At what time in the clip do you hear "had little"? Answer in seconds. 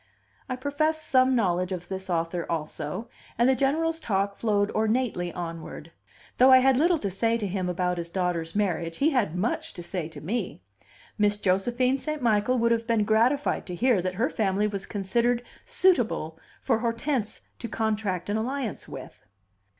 6.57-6.97